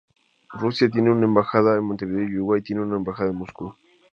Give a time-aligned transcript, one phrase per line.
[0.53, 3.75] Rusia tiene una embajada en Montevideo y Uruguay tiene una embajada en Moscú.